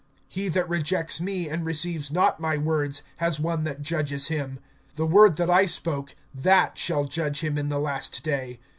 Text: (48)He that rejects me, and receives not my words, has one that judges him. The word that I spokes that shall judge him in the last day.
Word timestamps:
(48)He 0.33 0.51
that 0.53 0.67
rejects 0.67 1.21
me, 1.21 1.47
and 1.47 1.63
receives 1.63 2.11
not 2.11 2.39
my 2.39 2.57
words, 2.57 3.03
has 3.17 3.39
one 3.39 3.65
that 3.65 3.83
judges 3.83 4.29
him. 4.29 4.57
The 4.95 5.05
word 5.05 5.35
that 5.35 5.47
I 5.51 5.67
spokes 5.67 6.15
that 6.33 6.75
shall 6.79 7.03
judge 7.05 7.41
him 7.41 7.55
in 7.55 7.69
the 7.69 7.77
last 7.77 8.23
day. 8.23 8.59